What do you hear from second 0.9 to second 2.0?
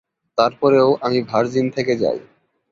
আমি ভার্জিন থেকে